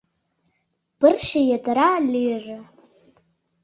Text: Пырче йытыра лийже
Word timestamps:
Пырче 0.99 1.39
йытыра 1.49 1.91
лийже 2.13 2.59